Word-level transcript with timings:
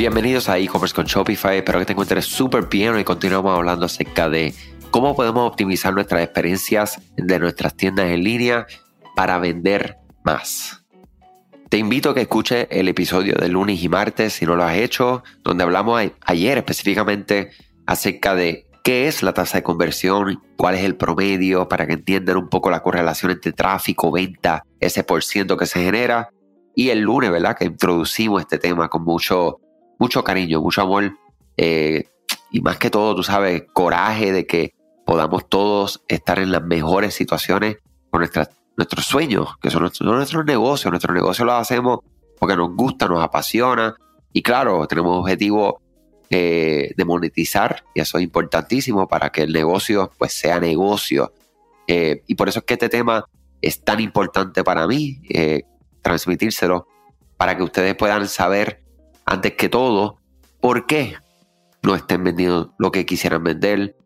Bienvenidos 0.00 0.48
a 0.48 0.56
e-commerce 0.56 0.94
con 0.94 1.04
Shopify, 1.04 1.58
espero 1.58 1.78
que 1.78 1.84
te 1.84 1.92
encuentres 1.92 2.24
súper 2.24 2.68
bien 2.68 2.98
y 2.98 3.04
continuamos 3.04 3.54
hablando 3.54 3.84
acerca 3.84 4.30
de 4.30 4.54
cómo 4.90 5.14
podemos 5.14 5.46
optimizar 5.46 5.92
nuestras 5.92 6.22
experiencias 6.22 7.02
de 7.18 7.38
nuestras 7.38 7.76
tiendas 7.76 8.06
en 8.06 8.24
línea 8.24 8.66
para 9.14 9.38
vender 9.38 9.98
más. 10.24 10.86
Te 11.68 11.76
invito 11.76 12.08
a 12.08 12.14
que 12.14 12.22
escuches 12.22 12.66
el 12.70 12.88
episodio 12.88 13.34
de 13.34 13.50
lunes 13.50 13.82
y 13.82 13.90
martes 13.90 14.32
si 14.32 14.46
no 14.46 14.56
lo 14.56 14.64
has 14.64 14.78
hecho, 14.78 15.22
donde 15.44 15.64
hablamos 15.64 16.00
ayer 16.24 16.56
específicamente 16.56 17.50
acerca 17.84 18.34
de 18.34 18.68
qué 18.82 19.06
es 19.06 19.22
la 19.22 19.34
tasa 19.34 19.58
de 19.58 19.64
conversión, 19.64 20.42
cuál 20.56 20.76
es 20.76 20.84
el 20.84 20.96
promedio, 20.96 21.68
para 21.68 21.86
que 21.86 21.92
entiendan 21.92 22.38
un 22.38 22.48
poco 22.48 22.70
la 22.70 22.80
correlación 22.80 23.32
entre 23.32 23.52
tráfico, 23.52 24.10
venta, 24.10 24.64
ese 24.80 25.04
por 25.04 25.22
ciento 25.22 25.58
que 25.58 25.66
se 25.66 25.84
genera. 25.84 26.30
Y 26.74 26.88
el 26.88 27.00
lunes, 27.00 27.30
¿verdad? 27.30 27.54
Que 27.54 27.66
introducimos 27.66 28.40
este 28.40 28.56
tema 28.56 28.88
con 28.88 29.04
mucho, 29.04 29.60
mucho 30.00 30.24
cariño, 30.24 30.60
mucho 30.60 30.80
amor. 30.82 31.16
Eh, 31.56 32.04
y 32.50 32.62
más 32.62 32.78
que 32.78 32.90
todo, 32.90 33.14
tú 33.14 33.22
sabes, 33.22 33.64
coraje 33.72 34.32
de 34.32 34.46
que 34.46 34.74
podamos 35.04 35.48
todos 35.48 36.02
estar 36.08 36.40
en 36.40 36.50
las 36.50 36.64
mejores 36.64 37.14
situaciones 37.14 37.76
con 38.10 38.20
nuestros 38.76 39.04
sueños, 39.04 39.56
que 39.60 39.70
son 39.70 39.82
nuestros, 39.82 40.44
negocios. 40.44 40.90
Nuestros 40.90 41.14
negocios 41.14 41.46
los 41.46 41.54
hacemos 41.54 42.00
porque 42.38 42.56
nos 42.56 42.74
gusta, 42.74 43.06
nos 43.06 43.22
apasiona. 43.22 43.94
Y 44.32 44.42
claro, 44.42 44.86
tenemos 44.88 45.20
objetivos 45.20 45.74
eh, 46.30 46.92
de 46.96 47.04
monetizar 47.04 47.84
y 47.94 48.00
eso 48.00 48.18
es 48.18 48.24
importantísimo 48.24 49.06
para 49.06 49.30
que 49.30 49.42
el 49.42 49.52
negocio 49.52 50.10
pues 50.18 50.32
sea 50.32 50.58
negocio. 50.58 51.32
Eh, 51.86 52.22
y 52.26 52.36
por 52.36 52.48
eso 52.48 52.60
es 52.60 52.64
que 52.64 52.74
este 52.74 52.88
tema 52.88 53.24
es 53.60 53.84
tan 53.84 54.00
importante 54.00 54.64
para 54.64 54.86
mí, 54.86 55.20
transmitírselo, 56.00 56.86
para 57.36 57.56
que 57.56 57.62
ustedes 57.62 57.94
puedan 57.96 58.26
saber 58.26 58.80
antes 59.30 59.54
que 59.54 59.68
todo 59.68 60.18
por 60.60 60.86
qué 60.86 61.14
no 61.82 61.94
estén 61.94 62.24
vendiendo 62.24 62.74
lo 62.78 62.90
que 62.90 63.06
quisieran 63.06 63.44
vender. 63.44 63.96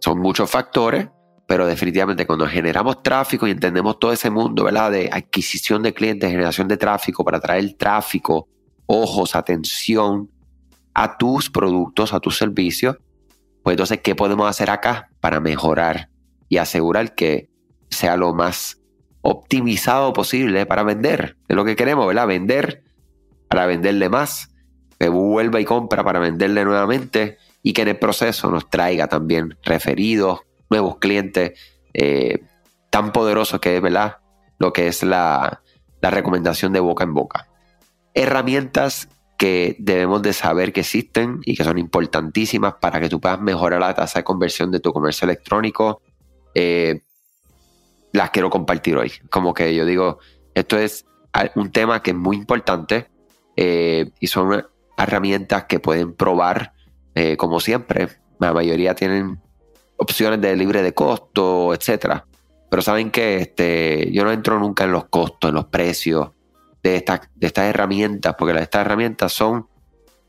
son 0.00 0.18
muchos 0.18 0.50
factores, 0.50 1.08
pero 1.46 1.66
definitivamente 1.66 2.26
cuando 2.26 2.46
generamos 2.46 3.02
tráfico 3.02 3.46
y 3.46 3.52
entendemos 3.52 3.98
todo 3.98 4.12
ese 4.12 4.28
mundo, 4.30 4.64
¿verdad? 4.64 4.90
De 4.90 5.08
adquisición 5.12 5.82
de 5.82 5.94
clientes, 5.94 6.30
generación 6.30 6.68
de 6.68 6.76
tráfico 6.76 7.24
para 7.24 7.40
traer 7.40 7.74
tráfico, 7.74 8.48
ojos, 8.86 9.34
atención, 9.36 10.28
a 10.92 11.16
tus 11.16 11.48
productos, 11.48 12.12
a 12.12 12.20
tus 12.20 12.36
servicios, 12.36 12.96
pues 13.62 13.74
entonces, 13.74 14.00
¿qué 14.02 14.14
podemos 14.14 14.48
hacer 14.48 14.70
acá 14.70 15.10
para 15.20 15.38
mejorar 15.38 16.08
y 16.48 16.56
asegurar 16.56 17.14
que 17.14 17.48
sea 17.90 18.16
lo 18.16 18.34
más 18.34 18.80
optimizado 19.22 20.12
posible 20.12 20.66
para 20.66 20.82
vender? 20.82 21.36
Es 21.46 21.56
lo 21.56 21.64
que 21.64 21.76
queremos, 21.76 22.06
¿verdad? 22.06 22.26
Vender 22.26 22.82
para 23.50 23.66
venderle 23.66 24.08
más, 24.08 24.54
vuelva 25.00 25.60
y 25.60 25.64
compra 25.64 26.04
para 26.04 26.20
venderle 26.20 26.64
nuevamente 26.64 27.36
y 27.64 27.72
que 27.72 27.82
en 27.82 27.88
el 27.88 27.98
proceso 27.98 28.48
nos 28.48 28.70
traiga 28.70 29.08
también 29.08 29.58
referidos, 29.64 30.42
nuevos 30.70 30.98
clientes, 30.98 31.58
eh, 31.92 32.44
tan 32.90 33.12
poderoso 33.12 33.60
que 33.60 33.76
es, 33.76 33.82
¿verdad? 33.82 34.18
Lo 34.60 34.72
que 34.72 34.86
es 34.86 35.02
la, 35.02 35.62
la 36.00 36.10
recomendación 36.10 36.72
de 36.72 36.78
boca 36.78 37.02
en 37.02 37.12
boca. 37.12 37.48
Herramientas 38.14 39.08
que 39.36 39.74
debemos 39.80 40.22
de 40.22 40.32
saber 40.32 40.72
que 40.72 40.80
existen 40.80 41.40
y 41.44 41.56
que 41.56 41.64
son 41.64 41.76
importantísimas 41.76 42.74
para 42.74 43.00
que 43.00 43.08
tú 43.08 43.20
puedas 43.20 43.40
mejorar 43.40 43.80
la 43.80 43.94
tasa 43.94 44.20
de 44.20 44.24
conversión 44.24 44.70
de 44.70 44.78
tu 44.78 44.92
comercio 44.92 45.24
electrónico, 45.24 46.02
eh, 46.54 47.00
las 48.12 48.30
quiero 48.30 48.48
compartir 48.48 48.96
hoy. 48.96 49.10
Como 49.28 49.54
que 49.54 49.74
yo 49.74 49.84
digo, 49.84 50.20
esto 50.54 50.78
es 50.78 51.04
un 51.56 51.72
tema 51.72 52.00
que 52.00 52.12
es 52.12 52.16
muy 52.16 52.36
importante 52.36 53.08
eh, 53.56 54.10
y 54.20 54.26
son 54.26 54.66
herramientas 54.96 55.64
que 55.64 55.80
pueden 55.80 56.14
probar, 56.14 56.72
eh, 57.14 57.36
como 57.36 57.60
siempre. 57.60 58.08
La 58.38 58.52
mayoría 58.52 58.94
tienen 58.94 59.40
opciones 59.96 60.40
de 60.40 60.56
libre 60.56 60.82
de 60.82 60.94
costo, 60.94 61.74
etcétera. 61.74 62.26
Pero 62.70 62.82
saben 62.82 63.10
que 63.10 63.38
este, 63.38 64.10
yo 64.12 64.24
no 64.24 64.32
entro 64.32 64.58
nunca 64.58 64.84
en 64.84 64.92
los 64.92 65.06
costos, 65.06 65.48
en 65.48 65.56
los 65.56 65.66
precios 65.66 66.30
de, 66.82 66.96
estas 66.96 67.28
de 67.34 67.48
estas 67.48 67.66
herramientas, 67.66 68.34
porque 68.38 68.58
estas 68.58 68.82
herramientas 68.82 69.32
son, 69.32 69.66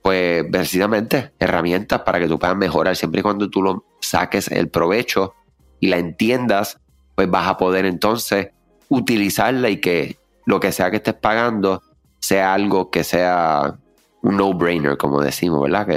pues, 0.02 0.44
precisamente 0.52 1.32
herramientas 1.40 2.02
para 2.02 2.20
que 2.20 2.28
tú 2.28 2.40
puedas 2.40 2.58
mejorar. 2.58 2.96
Siempre 2.96 3.20
y 3.20 3.24
cuando 3.24 3.50
tú 3.50 3.62
lo 3.62 3.86
saques 4.02 4.50
el 4.50 4.70
provecho 4.70 5.36
y 5.80 5.88
la 5.88 5.98
entiendas, 5.98 6.80
pues 7.16 7.30
vas 7.30 7.48
a 7.48 7.58
poder 7.58 7.86
entonces 7.86 8.50
utilizarla 8.90 9.70
y 9.70 9.80
que 9.80 10.18
lo 10.46 10.60
que 10.60 10.72
sea 10.72 10.90
que 10.90 10.98
estés 10.98 11.14
pagando 11.14 11.82
sea 12.22 12.54
algo 12.54 12.90
que 12.90 13.04
sea 13.04 13.78
un 14.22 14.38
no-brainer, 14.38 14.98
como 14.98 15.22
decimos, 15.22 15.62
¿verdad? 15.64 15.88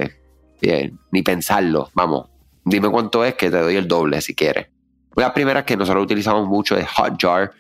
Que 0.61 0.93
ni 1.13 1.23
pensarlo, 1.23 1.91
vamos, 1.95 2.31
dime 2.65 2.89
cuánto 2.89 3.25
es 3.25 3.35
que 3.35 3.51
te 3.51 3.59
doy 3.59 3.77
el 3.77 3.87
doble 3.87 4.21
si 4.23 4.35
quieres. 4.35 4.69
Una 5.15 5.33
primera 5.33 5.65
que 5.65 5.77
nosotros 5.77 6.05
utilizamos 6.05 6.49
mucho 6.49 6.77
es 6.77 6.89
Hotjar 6.89 7.53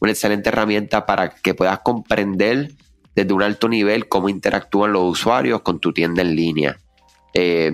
una 0.00 0.12
excelente 0.12 0.48
herramienta 0.48 1.06
para 1.06 1.30
que 1.30 1.54
puedas 1.54 1.80
comprender 1.80 2.72
desde 3.14 3.32
un 3.32 3.42
alto 3.42 3.68
nivel 3.68 4.08
cómo 4.08 4.28
interactúan 4.28 4.92
los 4.92 5.02
usuarios 5.02 5.60
con 5.60 5.78
tu 5.78 5.92
tienda 5.92 6.22
en 6.22 6.34
línea. 6.34 6.78
Eh, 7.34 7.72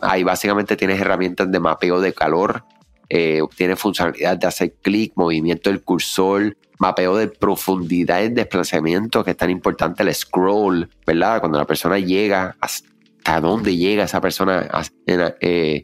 ahí 0.00 0.24
básicamente 0.24 0.76
tienes 0.76 1.00
herramientas 1.00 1.50
de 1.52 1.60
mapeo 1.60 2.00
de 2.00 2.12
calor, 2.12 2.64
eh, 3.08 3.42
tienes 3.56 3.78
funcionalidad 3.78 4.38
de 4.38 4.46
hacer 4.46 4.74
clic, 4.82 5.12
movimiento 5.16 5.70
del 5.70 5.82
cursor, 5.82 6.56
mapeo 6.78 7.16
de 7.16 7.28
profundidad 7.28 8.22
y 8.22 8.28
desplazamiento, 8.28 9.24
que 9.24 9.32
es 9.32 9.36
tan 9.36 9.50
importante 9.50 10.02
el 10.02 10.14
scroll, 10.14 10.88
¿verdad? 11.06 11.40
Cuando 11.40 11.58
la 11.58 11.66
persona 11.66 11.98
llega, 11.98 12.56
hasta 12.60 13.40
dónde 13.40 13.76
llega 13.76 14.04
esa 14.04 14.20
persona 14.20 14.68
en, 15.06 15.34
eh, 15.40 15.82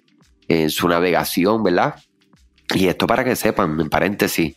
en 0.48 0.70
su 0.70 0.88
navegación, 0.88 1.62
¿verdad? 1.62 1.94
Y 2.74 2.86
esto 2.86 3.06
para 3.06 3.24
que 3.24 3.36
sepan, 3.36 3.80
en 3.80 3.88
paréntesis, 3.88 4.56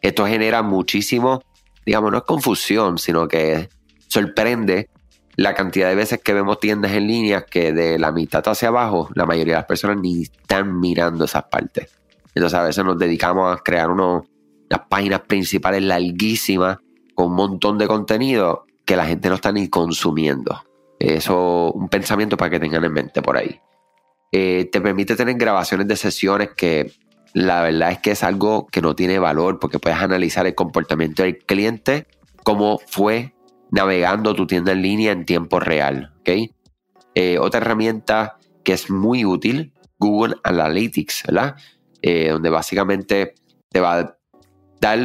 esto 0.00 0.26
genera 0.26 0.62
muchísimo, 0.62 1.42
digamos, 1.84 2.10
no 2.10 2.18
es 2.18 2.24
confusión, 2.24 2.98
sino 2.98 3.28
que 3.28 3.68
sorprende 4.08 4.88
la 5.36 5.54
cantidad 5.54 5.88
de 5.88 5.94
veces 5.94 6.20
que 6.22 6.34
vemos 6.34 6.60
tiendas 6.60 6.92
en 6.92 7.06
línea 7.06 7.42
que 7.42 7.72
de 7.72 7.98
la 7.98 8.12
mitad 8.12 8.46
hacia 8.46 8.68
abajo, 8.68 9.08
la 9.14 9.26
mayoría 9.26 9.54
de 9.54 9.60
las 9.60 9.66
personas 9.66 9.98
ni 9.98 10.22
están 10.22 10.78
mirando 10.78 11.24
esas 11.24 11.44
partes. 11.44 11.88
Entonces 12.34 12.58
a 12.58 12.62
veces 12.62 12.84
nos 12.84 12.98
dedicamos 12.98 13.54
a 13.54 13.62
crear 13.62 13.90
unas 14.70 14.86
páginas 14.88 15.20
principales 15.22 15.82
larguísimas 15.82 16.78
con 17.14 17.28
un 17.28 17.34
montón 17.34 17.78
de 17.78 17.88
contenido 17.88 18.64
que 18.84 18.96
la 18.96 19.06
gente 19.06 19.28
no 19.28 19.34
está 19.34 19.52
ni 19.52 19.68
consumiendo. 19.68 20.62
Eso, 20.98 21.72
un 21.72 21.88
pensamiento 21.88 22.36
para 22.36 22.50
que 22.50 22.60
tengan 22.60 22.84
en 22.84 22.92
mente 22.92 23.22
por 23.22 23.36
ahí. 23.36 23.60
Eh, 24.32 24.68
te 24.70 24.80
permite 24.80 25.16
tener 25.16 25.36
grabaciones 25.36 25.88
de 25.88 25.96
sesiones 25.96 26.50
que 26.56 26.92
la 27.32 27.62
verdad 27.62 27.92
es 27.92 27.98
que 27.98 28.12
es 28.12 28.22
algo 28.22 28.66
que 28.66 28.80
no 28.80 28.94
tiene 28.94 29.18
valor 29.18 29.58
porque 29.58 29.78
puedes 29.78 29.98
analizar 29.98 30.46
el 30.46 30.54
comportamiento 30.54 31.22
del 31.22 31.38
cliente, 31.38 32.06
cómo 32.44 32.80
fue 32.86 33.34
navegando 33.70 34.34
tu 34.34 34.46
tienda 34.46 34.72
en 34.72 34.82
línea 34.82 35.12
en 35.12 35.24
tiempo 35.24 35.58
real. 35.60 36.12
¿okay? 36.20 36.52
Eh, 37.14 37.38
otra 37.38 37.60
herramienta 37.60 38.38
que 38.64 38.72
es 38.72 38.90
muy 38.90 39.24
útil, 39.24 39.72
Google 39.98 40.36
Analytics, 40.42 41.24
¿verdad? 41.26 41.56
Eh, 42.02 42.30
donde 42.30 42.50
básicamente 42.50 43.34
te 43.68 43.80
va 43.80 44.16
dar 44.80 44.98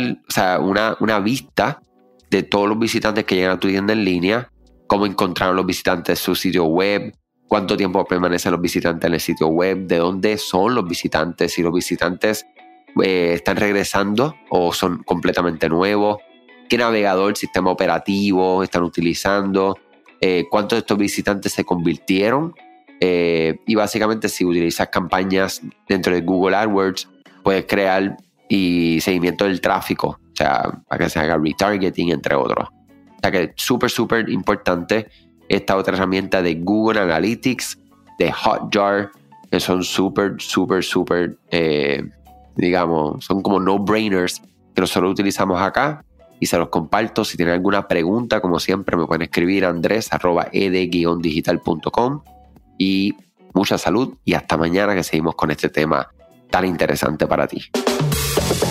una, 0.62 0.98
una 1.00 1.20
vista 1.20 1.82
de 2.30 2.44
todos 2.44 2.68
los 2.68 2.80
visitantes 2.80 3.26
que 3.26 3.36
llegan 3.36 3.52
a 3.52 3.60
tu 3.60 3.68
tienda 3.68 3.94
en 3.94 4.04
línea, 4.04 4.52
cómo 4.88 5.06
encontraron 5.06 5.56
los 5.56 5.66
visitantes 5.66 6.20
su 6.20 6.36
sitio 6.36 6.66
web, 6.66 7.14
cuánto 7.48 7.78
tiempo 7.78 8.04
permanecen 8.06 8.52
los 8.52 8.62
visitantes 8.62 9.08
en 9.08 9.14
el 9.14 9.20
sitio 9.20 9.48
web, 9.48 9.88
de 9.88 9.98
dónde 9.98 10.38
son 10.38 10.76
los 10.76 10.88
visitantes, 10.88 11.54
si 11.54 11.62
los 11.62 11.74
visitantes 11.74 12.46
eh, 13.04 13.34
están 13.34 13.58
regresando 13.58 14.36
o 14.50 14.74
son 14.74 15.04
completamente 15.04 15.70
nuevos, 15.70 16.18
qué 16.70 16.78
navegador, 16.78 17.38
sistema 17.38 17.72
operativo 17.72 18.64
están 18.64 18.84
utilizando, 18.84 19.78
eh, 20.22 20.46
cuántos 20.50 20.78
de 20.78 20.80
estos 20.80 20.98
visitantes 20.98 21.52
se 21.52 21.64
convirtieron 21.66 22.56
eh, 23.00 23.60
y 23.68 23.76
básicamente 23.76 24.30
si 24.30 24.46
utilizas 24.46 24.88
campañas 24.88 25.62
dentro 25.88 26.14
de 26.14 26.22
Google 26.22 26.56
AdWords, 26.56 27.10
puedes 27.44 27.66
crear 27.66 28.18
y 28.50 29.00
seguimiento 29.02 29.46
del 29.46 29.62
tráfico, 29.62 30.20
o 30.20 30.36
sea, 30.36 30.82
para 30.88 31.06
que 31.06 31.10
se 31.10 31.20
haga 31.20 31.38
retargeting, 31.38 32.12
entre 32.12 32.36
otros. 32.36 32.70
O 32.70 33.20
sea 33.22 33.32
que 33.32 33.54
súper, 33.56 33.90
súper 33.90 34.30
importante 34.30 35.08
esta 35.50 35.76
otra 35.76 35.96
herramienta 35.96 36.42
de 36.42 36.56
Google 36.56 37.02
Analytics, 37.02 37.78
de 38.18 38.32
Hotjar, 38.32 39.12
que 39.52 39.60
son 39.60 39.84
súper, 39.84 40.36
súper, 40.40 40.84
súper, 40.84 41.38
eh, 41.52 42.10
digamos, 42.56 43.26
son 43.26 43.42
como 43.42 43.60
no-brainers 43.60 44.42
que 44.74 44.82
nosotros 44.82 45.12
utilizamos 45.12 45.62
acá 45.62 46.06
y 46.40 46.46
se 46.48 46.58
los 46.58 46.70
comparto. 46.70 47.24
Si 47.24 47.38
tienen 47.38 47.54
alguna 47.56 47.88
pregunta, 47.88 48.42
como 48.42 48.60
siempre, 48.60 48.98
me 48.98 49.06
pueden 49.06 49.22
escribir 49.24 49.66
a 49.66 49.70
andres.ed-digital.com 49.70 52.22
y 52.78 53.16
mucha 53.54 53.78
salud 53.78 54.16
y 54.26 54.34
hasta 54.34 54.58
mañana 54.58 54.94
que 54.96 55.04
seguimos 55.04 55.36
con 55.36 55.52
este 55.52 55.70
tema 55.70 56.10
tan 56.50 56.66
interesante 56.66 57.28
para 57.28 57.48
ti. 57.48 57.62